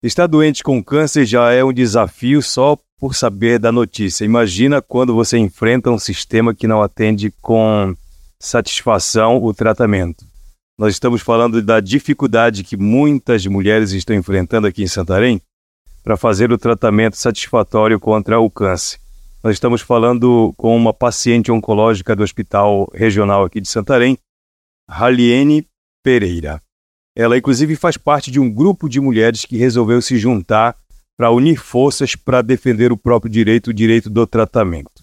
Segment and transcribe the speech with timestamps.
[0.00, 4.24] Estar doente com câncer já é um desafio só por saber da notícia.
[4.24, 7.96] Imagina quando você enfrenta um sistema que não atende com
[8.38, 10.24] satisfação o tratamento.
[10.78, 15.42] Nós estamos falando da dificuldade que muitas mulheres estão enfrentando aqui em Santarém
[16.04, 19.00] para fazer o tratamento satisfatório contra o câncer.
[19.42, 24.16] Nós estamos falando com uma paciente oncológica do Hospital Regional aqui de Santarém,
[24.88, 25.66] Raliene
[26.04, 26.62] Pereira.
[27.18, 30.76] Ela, inclusive, faz parte de um grupo de mulheres que resolveu se juntar
[31.16, 35.02] para unir forças para defender o próprio direito, o direito do tratamento.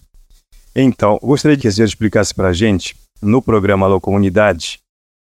[0.74, 4.78] Então, gostaria que a senhora explicasse para a gente, no programa Alô Comunidade,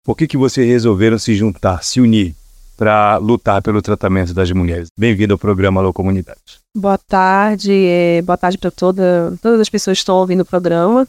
[0.05, 2.35] por que, que vocês resolveram se juntar, se unir
[2.77, 4.88] para lutar pelo tratamento das mulheres.
[4.99, 6.59] Bem-vindo ao programa Alô Comunidade.
[6.77, 11.07] Boa tarde, é, boa tarde para toda, todas as pessoas que estão ouvindo o programa.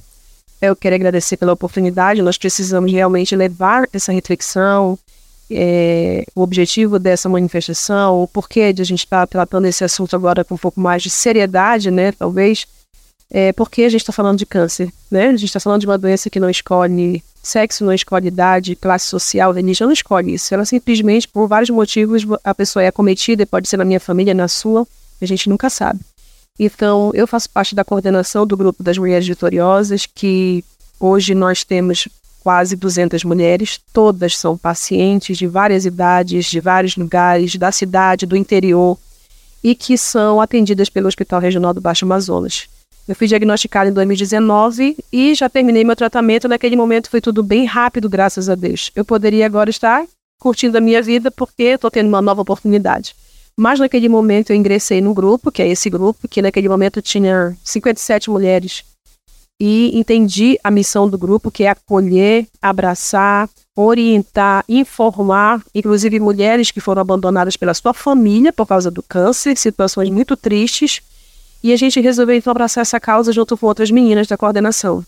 [0.62, 2.21] Eu quero agradecer pela oportunidade.
[2.21, 4.99] Nós precisamos realmente levar essa reflexão,
[5.52, 10.16] é, o objetivo dessa manifestação, o porquê de a gente estar tá tratando esse assunto
[10.16, 12.12] agora com um pouco mais de seriedade, né?
[12.12, 12.66] Talvez,
[13.30, 15.27] é, porque a gente está falando de câncer, né?
[15.27, 19.08] A gente está falando de uma doença que não escolhe sexo, não escolhe idade, classe
[19.08, 20.54] social, religião, não escolhe isso.
[20.54, 24.48] Ela simplesmente, por vários motivos, a pessoa é acometida, pode ser na minha família, na
[24.48, 24.88] sua,
[25.21, 25.99] a gente nunca sabe.
[26.60, 30.63] Então, eu faço parte da coordenação do grupo das Mulheres Vitoriosas, que
[30.99, 32.08] hoje nós temos
[32.43, 38.35] quase 200 mulheres, todas são pacientes de várias idades, de vários lugares, da cidade, do
[38.35, 38.97] interior,
[39.63, 42.67] e que são atendidas pelo Hospital Regional do Baixo Amazonas.
[43.07, 46.47] Eu fui diagnosticada em 2019 e já terminei meu tratamento.
[46.47, 48.91] Naquele momento foi tudo bem rápido, graças a Deus.
[48.95, 50.05] Eu poderia agora estar
[50.39, 53.15] curtindo a minha vida porque estou tendo uma nova oportunidade.
[53.57, 57.55] Mas naquele momento eu ingressei no grupo, que é esse grupo, que naquele momento tinha
[57.63, 58.84] 57 mulheres
[59.63, 66.79] e entendi a missão do grupo, que é acolher, abraçar, orientar, informar, inclusive mulheres que
[66.79, 71.03] foram abandonadas pela sua família por causa do câncer, situações muito tristes.
[71.63, 75.06] E a gente resolveu então abraçar essa causa junto com outras meninas da coordenação.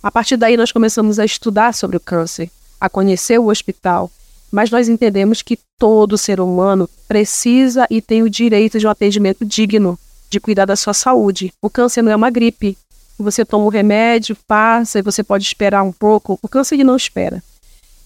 [0.00, 2.48] A partir daí nós começamos a estudar sobre o câncer,
[2.80, 4.08] a conhecer o hospital,
[4.48, 9.44] mas nós entendemos que todo ser humano precisa e tem o direito de um atendimento
[9.44, 9.98] digno,
[10.30, 11.52] de cuidar da sua saúde.
[11.60, 12.78] O câncer não é uma gripe,
[13.22, 16.38] você toma o remédio, passa e você pode esperar um pouco.
[16.42, 17.42] O câncer não espera.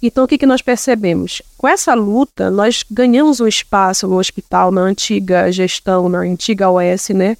[0.02, 1.42] Então, o que, que nós percebemos?
[1.58, 7.10] Com essa luta, nós ganhamos um espaço no hospital, na antiga gestão, na antiga OS,
[7.10, 7.36] né?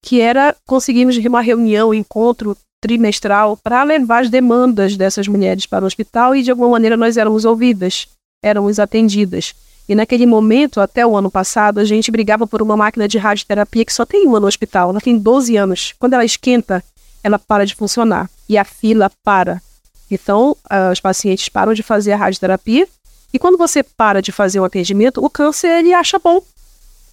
[0.00, 5.84] Que era conseguimos uma reunião, um encontro trimestral para levar as demandas dessas mulheres para
[5.84, 8.06] o hospital e, de alguma maneira, nós éramos ouvidas,
[8.42, 9.54] éramos atendidas.
[9.90, 13.84] E naquele momento, até o ano passado, a gente brigava por uma máquina de radioterapia
[13.84, 15.94] que só tem uma no hospital, ela tem 12 anos.
[15.98, 16.80] Quando ela esquenta,
[17.24, 19.60] ela para de funcionar e a fila para.
[20.08, 22.86] Então, uh, os pacientes param de fazer a radioterapia
[23.32, 26.40] e quando você para de fazer o atendimento, o câncer ele acha bom.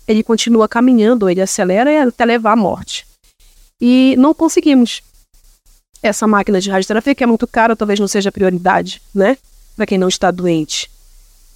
[0.08, 3.08] Ele continua caminhando, ele acelera até levar à morte.
[3.82, 5.02] E não conseguimos.
[6.04, 9.36] Essa máquina de radioterapia, que é muito cara, talvez não seja prioridade, né?
[9.76, 10.96] Para quem não está doente.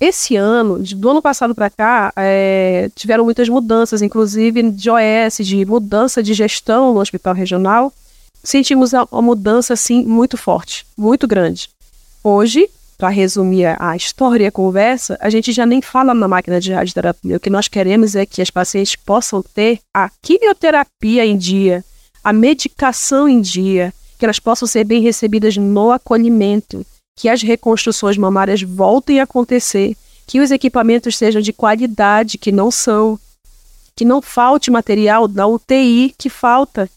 [0.02, 5.64] Esse ano, do ano passado para cá, é, tiveram muitas mudanças, inclusive de OS, de
[5.64, 7.94] mudança de gestão no hospital regional
[8.44, 11.70] sentimos uma mudança assim muito forte, muito grande.
[12.24, 16.60] Hoje, para resumir a história e a conversa, a gente já nem fala na máquina
[16.60, 17.38] de radioterapia.
[17.38, 21.84] O que nós queremos é que as pacientes possam ter a quimioterapia em dia,
[22.24, 26.86] a medicação em dia, que elas possam ser bem recebidas no acolhimento,
[27.22, 29.96] que as reconstruções mamárias voltem a acontecer,
[30.26, 33.20] que os equipamentos sejam de qualidade, que não são,
[33.96, 36.90] que não falte material da UTI que falta,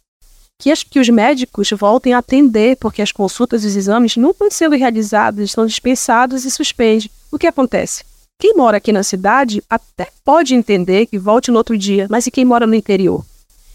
[0.58, 4.30] que, as, que os médicos voltem a atender, porque as consultas e os exames não
[4.30, 7.10] estão sendo realizados, estão dispensados e suspende.
[7.30, 8.02] O que acontece?
[8.38, 12.30] Quem mora aqui na cidade até pode entender que volte no outro dia, mas e
[12.30, 13.22] quem mora no interior?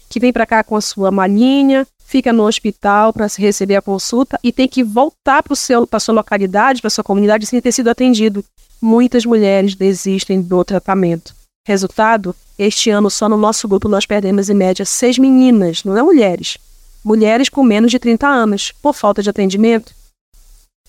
[0.08, 4.36] Que vem para cá com a sua malinha, fica no hospital para receber a consulta
[4.42, 5.54] e tem que voltar para
[5.92, 8.44] a sua localidade, para sua comunidade sem ter sido atendido.
[8.82, 11.32] Muitas mulheres desistem do tratamento.
[11.64, 16.02] Resultado, este ano só no nosso grupo nós perdemos em média seis meninas, não é
[16.02, 16.58] mulheres,
[17.04, 19.94] mulheres com menos de 30 anos, por falta de atendimento,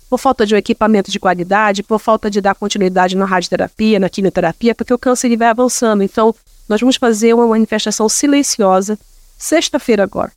[0.09, 4.09] por falta de um equipamento de qualidade, por falta de dar continuidade na radioterapia, na
[4.09, 6.01] quimioterapia, porque o câncer vai avançando.
[6.01, 6.33] Então,
[6.67, 8.97] nós vamos fazer uma manifestação silenciosa
[9.37, 10.31] sexta-feira agora,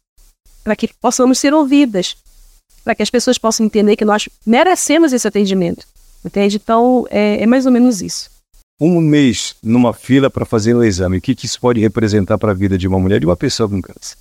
[0.65, 2.17] para que possamos ser ouvidas,
[2.83, 5.87] para que as pessoas possam entender que nós merecemos esse atendimento.
[6.25, 6.57] Entende?
[6.57, 8.31] Então, é, é mais ou menos isso.
[8.81, 12.51] Um mês numa fila para fazer o exame, o que, que isso pode representar para
[12.51, 14.17] a vida de uma mulher e uma pessoa com câncer?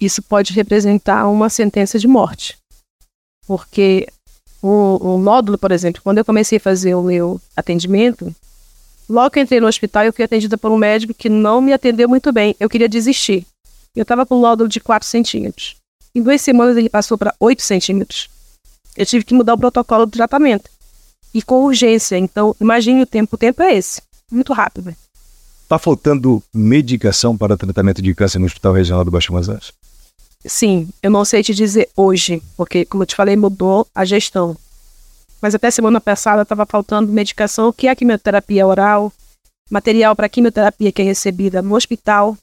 [0.00, 2.56] isso pode representar uma sentença de morte.
[3.46, 4.06] Porque
[4.62, 8.32] o, o módulo, por exemplo, quando eu comecei a fazer o meu atendimento,
[9.08, 12.06] Logo que entrei no hospital, eu fui atendida por um médico que não me atendeu
[12.06, 12.54] muito bem.
[12.60, 13.46] Eu queria desistir.
[13.98, 15.74] Eu estava com um nódulo de 4 centímetros.
[16.14, 18.28] Em duas semanas ele passou para 8 centímetros.
[18.96, 20.70] Eu tive que mudar o protocolo do tratamento.
[21.34, 22.16] E com urgência.
[22.16, 23.34] Então, imagine o tempo.
[23.34, 24.00] O tempo é esse.
[24.30, 24.94] Muito rápido.
[25.64, 29.72] Está faltando medicação para tratamento de câncer no Hospital Regional do Baixo Amazonas?
[30.46, 34.56] Sim, eu não sei te dizer hoje, porque, como eu te falei, mudou a gestão.
[35.42, 39.12] Mas até semana passada estava faltando medicação, que é a quimioterapia oral,
[39.68, 42.38] material para quimioterapia que é recebida no hospital,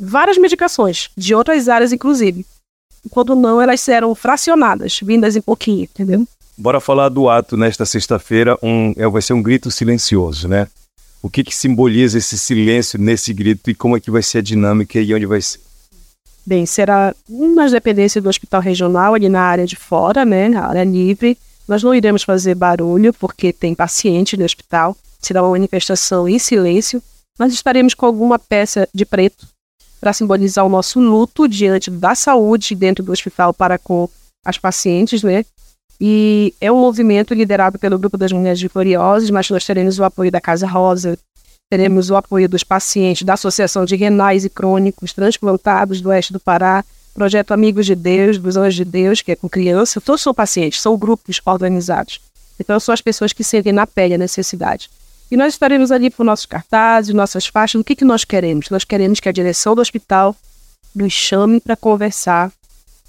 [0.00, 2.46] várias medicações, de outras áreas inclusive.
[3.10, 6.26] Quando não, elas eram fracionadas, vindas em pouquinho, entendeu?
[6.56, 10.68] Bora falar do ato nesta sexta-feira, um, é, vai ser um grito silencioso, né?
[11.22, 14.42] O que, que simboliza esse silêncio nesse grito e como é que vai ser a
[14.42, 15.60] dinâmica e onde vai ser?
[16.44, 20.84] Bem, será nas dependências do hospital regional, ali na área de fora, né, na área
[20.84, 21.36] livre.
[21.68, 24.96] Nós não iremos fazer barulho, porque tem paciente no hospital.
[25.20, 27.02] Será uma manifestação em silêncio.
[27.38, 29.46] Nós estaremos com alguma peça de preto
[30.00, 34.08] para simbolizar o nosso luto diante da saúde dentro do hospital para com
[34.44, 35.44] as pacientes, né?
[36.00, 40.30] E é um movimento liderado pelo Grupo das Mulheres Vitoriosas, mas nós teremos o apoio
[40.30, 41.18] da Casa Rosa,
[41.68, 46.40] teremos o apoio dos pacientes da Associação de Renais e Crônicos Transplantados do Oeste do
[46.40, 46.82] Pará,
[47.12, 50.00] Projeto Amigos de Deus, dos Anjos de Deus, que é com criança.
[50.00, 52.20] Todos são pacientes, são grupos organizados.
[52.58, 54.88] Então, são as pessoas que sentem na pele a necessidade.
[55.30, 57.80] E nós estaremos ali por nossos cartazes, nossas faixas.
[57.80, 58.68] O que, que nós queremos?
[58.68, 60.34] Nós queremos que a direção do hospital
[60.94, 62.52] nos chame para conversar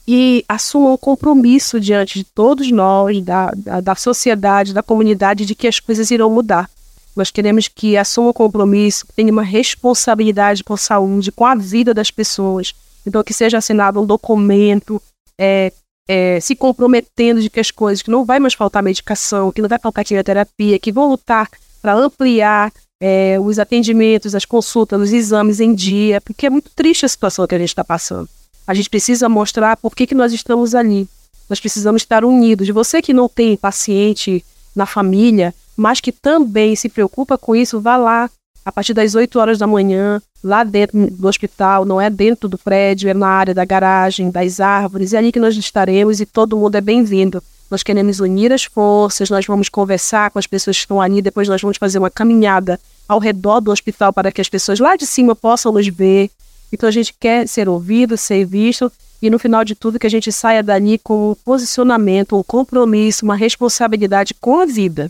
[0.08, 5.56] e assumam um compromisso diante de todos nós, da, da, da, sociedade, da comunidade, de
[5.56, 6.70] que as coisas irão mudar.
[7.16, 11.56] Nós queremos que assumam um compromisso, que tenham uma responsabilidade com a saúde, com a
[11.56, 12.74] vida das pessoas.
[13.06, 15.02] Então, que seja assinado um documento
[15.38, 15.74] é,
[16.08, 19.70] é, se comprometendo de que as coisas, que não vai mais faltar medicação, que não
[19.70, 21.50] vai faltar quimioterapia, que vão lutar
[21.82, 27.06] para ampliar é, os atendimentos, as consultas, os exames em dia, porque é muito triste
[27.06, 28.30] a situação que a gente está passando.
[28.68, 31.08] A gente precisa mostrar por que, que nós estamos ali.
[31.50, 32.70] Nós precisamos estar unidos.
[32.70, 34.46] Você que não tem paciente
[34.76, 38.30] na família, mas que também se preocupa com isso, vá lá
[38.64, 42.58] a partir das 8 horas da manhã, lá dentro do hospital, não é dentro do
[42.58, 46.58] prédio, é na área da garagem, das árvores, é ali que nós estaremos e todo
[46.58, 47.42] mundo é bem-vindo.
[47.72, 51.48] Nós queremos unir as forças, nós vamos conversar com as pessoas que estão ali, depois
[51.48, 52.78] nós vamos fazer uma caminhada
[53.08, 56.30] ao redor do hospital para que as pessoas lá de cima possam nos ver,
[56.72, 58.92] então a gente quer ser ouvido, ser visto
[59.22, 63.24] e no final de tudo que a gente saia dali com um posicionamento, um compromisso,
[63.24, 65.10] uma responsabilidade com a vida.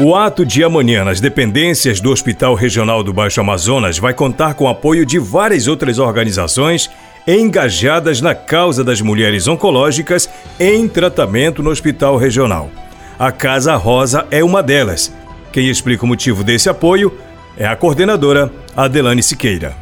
[0.00, 4.68] O ato de amanhã nas dependências do Hospital Regional do Baixo Amazonas vai contar com
[4.68, 6.88] apoio de várias outras organizações
[7.26, 10.28] engajadas na causa das mulheres oncológicas
[10.58, 12.70] em tratamento no Hospital Regional.
[13.18, 15.12] A Casa Rosa é uma delas.
[15.52, 17.12] Quem explica o motivo desse apoio
[17.56, 19.76] é a coordenadora Adelane Siqueira.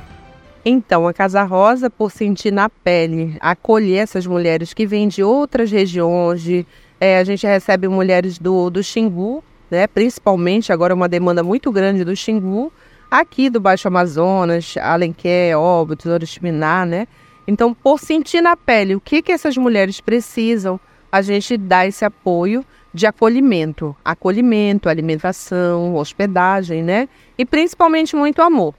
[0.65, 5.71] Então, a Casa Rosa, por sentir na pele, acolher essas mulheres que vêm de outras
[5.71, 6.67] regiões, de,
[7.01, 12.05] é, a gente recebe mulheres do, do Xingu, né, principalmente agora uma demanda muito grande
[12.05, 12.71] do Xingu,
[13.11, 17.09] aqui do Baixo Amazonas, Alenquer, Óbidos, Oriximiná, né?
[17.47, 20.79] Então, por sentir na pele o que, que essas mulheres precisam,
[21.11, 27.09] a gente dá esse apoio de acolhimento, acolhimento, alimentação, hospedagem, né?
[27.39, 28.75] E principalmente muito amor.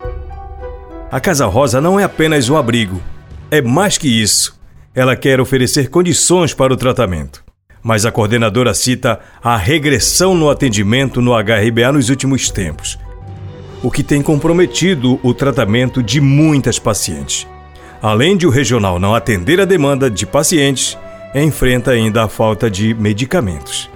[1.10, 3.02] A Casa Rosa não é apenas um abrigo,
[3.50, 4.60] é mais que isso.
[4.94, 7.44] Ela quer oferecer condições para o tratamento.
[7.84, 13.00] Mas a coordenadora cita a regressão no atendimento no HRBA nos últimos tempos,
[13.82, 17.48] o que tem comprometido o tratamento de muitas pacientes.
[18.02, 20.98] Além de o regional não atender a demanda de pacientes,
[21.36, 23.92] enfrenta ainda a falta de medicamentos.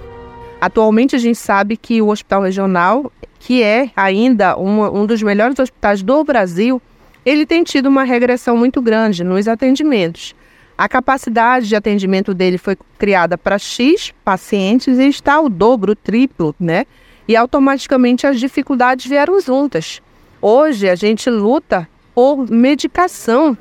[0.61, 5.57] Atualmente a gente sabe que o Hospital Regional, que é ainda um, um dos melhores
[5.57, 6.79] hospitais do Brasil,
[7.25, 10.35] ele tem tido uma regressão muito grande nos atendimentos.
[10.77, 15.95] A capacidade de atendimento dele foi criada para X pacientes e está o dobro, o
[15.95, 16.85] triplo, né?
[17.27, 19.99] E automaticamente as dificuldades vieram juntas.
[20.39, 23.57] Hoje a gente luta por medicação.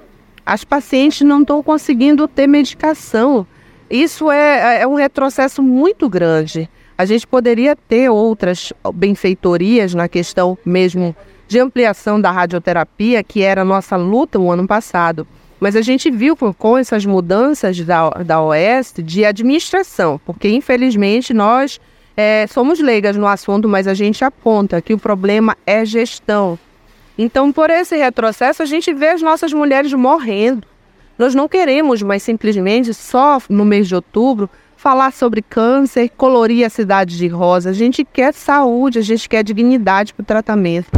[0.46, 3.46] As pacientes não estão conseguindo ter medicação.
[3.88, 6.68] Isso é, é um retrocesso muito grande.
[6.96, 11.14] A gente poderia ter outras benfeitorias na questão mesmo
[11.48, 15.26] de ampliação da radioterapia, que era a nossa luta o ano passado.
[15.58, 18.38] Mas a gente viu com, essas mudanças da, da
[19.02, 21.80] de administração, porque infelizmente nós
[22.16, 26.58] é, somos leigas no assunto, mas a gente aponta que o problema é gestão.
[27.16, 30.66] Então, por esse retrocesso, a gente vê as nossas mulheres morrendo.
[31.16, 36.68] Nós não queremos mais simplesmente só no mês de outubro falar sobre câncer, colorir a
[36.68, 37.70] cidade de rosa.
[37.70, 40.88] A gente quer saúde, a gente quer dignidade para o tratamento.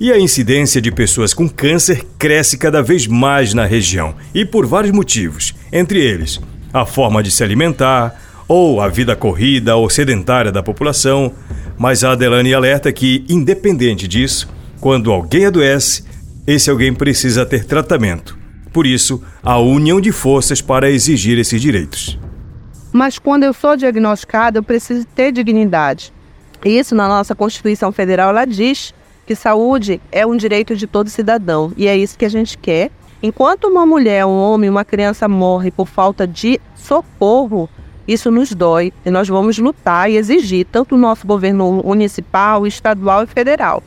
[0.00, 4.64] E a incidência de pessoas com câncer cresce cada vez mais na região e por
[4.64, 6.40] vários motivos, entre eles
[6.72, 8.14] a forma de se alimentar,
[8.48, 11.32] ou a vida corrida ou sedentária da população.
[11.78, 14.48] Mas a Adelane alerta que, independente disso,
[14.80, 16.04] quando alguém adoece,
[16.46, 18.36] esse alguém precisa ter tratamento.
[18.72, 22.18] Por isso, a união de forças para exigir esses direitos.
[22.92, 26.12] Mas quando eu sou diagnosticada, eu preciso ter dignidade.
[26.64, 28.92] Isso na nossa Constituição Federal ela diz
[29.26, 32.90] que saúde é um direito de todo cidadão e é isso que a gente quer.
[33.22, 37.68] Enquanto uma mulher, um homem, uma criança morre por falta de socorro,
[38.08, 43.24] isso nos dói e nós vamos lutar e exigir, tanto o nosso governo municipal, estadual
[43.24, 43.82] e federal.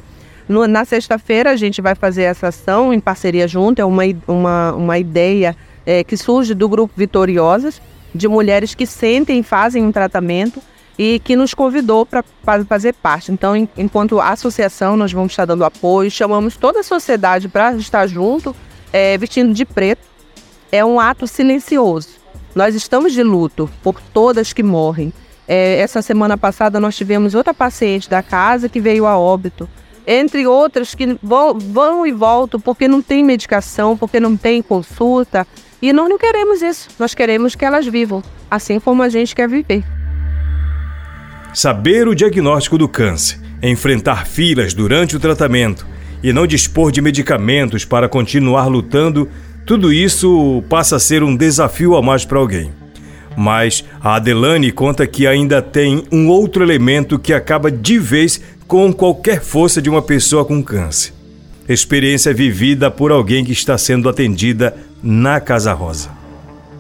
[0.47, 4.73] No, na sexta-feira a gente vai fazer essa ação em parceria junto, é uma, uma,
[4.73, 7.81] uma ideia é, que surge do grupo Vitoriosas,
[8.13, 10.61] de mulheres que sentem e fazem um tratamento
[10.99, 12.23] e que nos convidou para
[12.67, 13.31] fazer parte.
[13.31, 18.05] Então, em, enquanto associação, nós vamos estar dando apoio, chamamos toda a sociedade para estar
[18.05, 18.55] junto,
[18.93, 20.05] é, vestindo de preto.
[20.71, 22.20] É um ato silencioso.
[22.55, 25.13] Nós estamos de luto por todas que morrem.
[25.47, 29.69] É, essa semana passada nós tivemos outra paciente da casa que veio a óbito,
[30.05, 35.47] entre outras que vão, vão e voltam porque não tem medicação, porque não tem consulta.
[35.81, 36.89] E nós não queremos isso.
[36.99, 39.83] Nós queremos que elas vivam, assim como a gente quer viver.
[41.53, 45.85] Saber o diagnóstico do câncer, enfrentar filas durante o tratamento
[46.23, 49.27] e não dispor de medicamentos para continuar lutando,
[49.65, 52.71] tudo isso passa a ser um desafio a mais para alguém.
[53.37, 58.91] Mas a Adelane conta que ainda tem um outro elemento que acaba de vez com
[58.91, 61.13] qualquer força de uma pessoa com câncer.
[61.67, 66.09] Experiência vivida por alguém que está sendo atendida na Casa Rosa.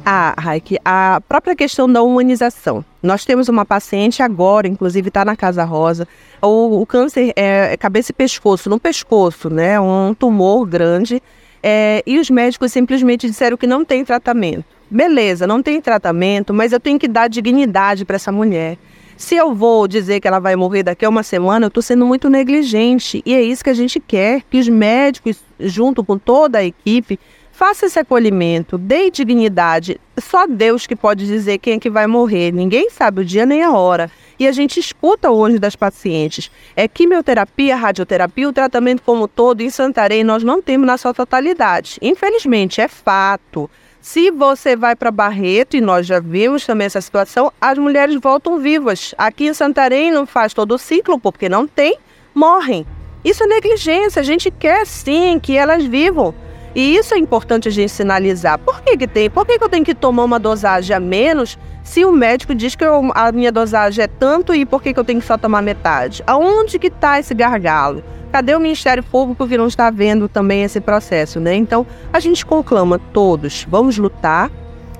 [0.05, 2.83] Ah, Raik, a própria questão da humanização.
[3.03, 6.07] Nós temos uma paciente agora, inclusive está na Casa Rosa.
[6.41, 9.79] O, o câncer é, cabeça e pescoço, no pescoço, né?
[9.79, 11.21] Um tumor grande.
[11.63, 14.65] É, e os médicos simplesmente disseram que não tem tratamento.
[14.89, 18.77] Beleza, não tem tratamento, mas eu tenho que dar dignidade para essa mulher.
[19.15, 22.05] Se eu vou dizer que ela vai morrer daqui a uma semana, eu estou sendo
[22.05, 23.21] muito negligente.
[23.25, 27.19] E é isso que a gente quer, que os médicos, junto com toda a equipe,
[27.61, 30.01] Faça esse acolhimento, dê dignidade.
[30.17, 32.51] Só Deus que pode dizer quem é que vai morrer.
[32.51, 34.09] Ninguém sabe o dia nem a hora.
[34.41, 36.49] E a gente escuta hoje das pacientes.
[36.75, 41.99] É quimioterapia, radioterapia, o tratamento como todo em Santarém nós não temos na sua totalidade.
[42.01, 43.69] Infelizmente, é fato.
[44.01, 48.57] Se você vai para Barreto, e nós já vimos também essa situação, as mulheres voltam
[48.57, 49.13] vivas.
[49.15, 51.99] Aqui em Santarém não faz todo o ciclo, porque não tem,
[52.33, 52.83] morrem.
[53.23, 54.21] Isso é negligência.
[54.21, 56.33] A gente quer sim que elas vivam.
[56.73, 58.57] E isso é importante a gente sinalizar.
[58.59, 59.29] Por que, que tem?
[59.29, 62.75] Por que, que eu tenho que tomar uma dosagem a menos se o médico diz
[62.75, 65.37] que eu, a minha dosagem é tanto e por que, que eu tenho que só
[65.37, 66.23] tomar metade?
[66.25, 68.03] Aonde que está esse gargalo?
[68.31, 71.53] Cadê o Ministério Público que não está vendo também esse processo, né?
[71.53, 74.49] Então, a gente conclama todos, vamos lutar.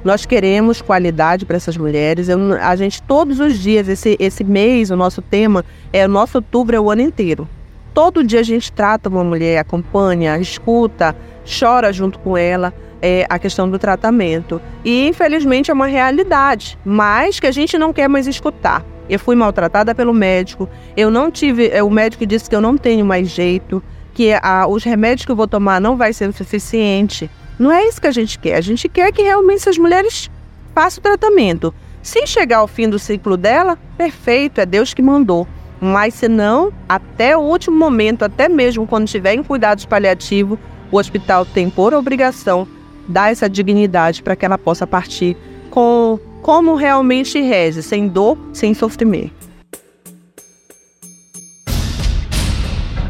[0.03, 2.27] Nós queremos qualidade para essas mulheres.
[2.27, 5.63] Eu, a gente, todos os dias, esse, esse mês, o nosso tema
[5.93, 7.47] é o nosso outubro é o ano inteiro.
[7.93, 13.37] Todo dia a gente trata uma mulher, acompanha, escuta, chora junto com ela é, a
[13.37, 14.61] questão do tratamento.
[14.85, 18.85] E infelizmente é uma realidade, mas que a gente não quer mais escutar.
[19.09, 21.69] Eu fui maltratada pelo médico, eu não tive.
[21.69, 23.83] É, o médico disse que eu não tenho mais jeito,
[24.13, 27.29] que a, os remédios que eu vou tomar não vai ser o suficiente.
[27.59, 28.55] Não é isso que a gente quer.
[28.55, 30.31] A gente quer que realmente essas mulheres
[30.73, 31.73] façam o tratamento.
[32.01, 35.45] Se chegar ao fim do ciclo dela, perfeito, é Deus que mandou.
[35.83, 40.59] Mas se não, até o último momento, até mesmo quando estiver em cuidados paliativos,
[40.91, 42.67] o hospital tem por obrigação
[43.07, 45.35] dar essa dignidade para que ela possa partir
[45.71, 49.33] com como realmente reze, sem dor, sem sofrimento.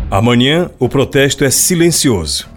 [0.09, 2.49] Amanhã o protesto é silencioso.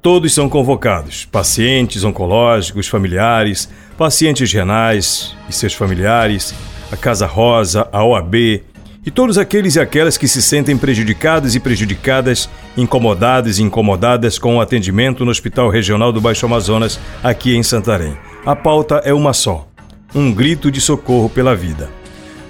[0.00, 3.68] Todos são convocados: pacientes oncológicos, familiares,
[3.98, 6.54] pacientes renais e seus familiares,
[6.92, 8.62] a Casa Rosa, a OAB,
[9.06, 14.56] e todos aqueles e aquelas que se sentem prejudicados e prejudicadas, incomodados e incomodadas com
[14.56, 18.16] o atendimento no Hospital Regional do Baixo Amazonas, aqui em Santarém.
[18.44, 19.68] A pauta é uma só:
[20.12, 21.88] um grito de socorro pela vida.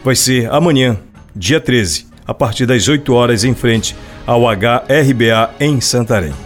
[0.02, 0.96] Vai ser amanhã,
[1.34, 3.94] dia 13, a partir das 8 horas, em frente
[4.26, 6.45] ao HRBA em Santarém.